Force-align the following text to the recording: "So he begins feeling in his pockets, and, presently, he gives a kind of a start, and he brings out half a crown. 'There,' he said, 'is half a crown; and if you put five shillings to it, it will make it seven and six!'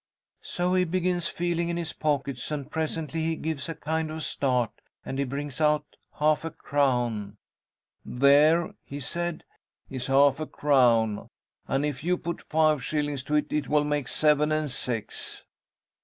"So 0.41 0.73
he 0.73 0.83
begins 0.83 1.27
feeling 1.27 1.69
in 1.69 1.77
his 1.77 1.93
pockets, 1.93 2.49
and, 2.49 2.71
presently, 2.71 3.21
he 3.21 3.35
gives 3.35 3.69
a 3.69 3.75
kind 3.75 4.09
of 4.09 4.17
a 4.17 4.21
start, 4.21 4.71
and 5.05 5.19
he 5.19 5.25
brings 5.25 5.61
out 5.61 5.95
half 6.17 6.43
a 6.43 6.49
crown. 6.49 7.37
'There,' 8.03 8.73
he 8.83 8.99
said, 8.99 9.43
'is 9.91 10.07
half 10.07 10.39
a 10.39 10.47
crown; 10.47 11.29
and 11.67 11.85
if 11.85 12.03
you 12.03 12.17
put 12.17 12.41
five 12.49 12.83
shillings 12.83 13.21
to 13.25 13.35
it, 13.35 13.51
it 13.53 13.67
will 13.67 13.83
make 13.83 14.05
it 14.05 14.09
seven 14.09 14.51
and 14.51 14.71
six!' 14.71 15.45